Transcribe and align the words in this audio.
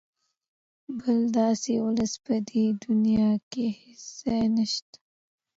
بل 0.99 1.19
داسې 1.39 1.71
ولس 1.85 2.13
په 2.25 2.35
دې 2.49 2.65
دونیا 2.83 3.29
کې 3.51 3.65
هېڅ 3.79 4.01
ځای 4.21 4.43
نشته. 4.57 4.97